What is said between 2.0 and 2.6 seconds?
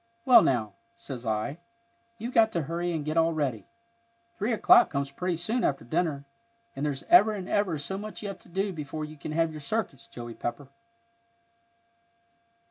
you've got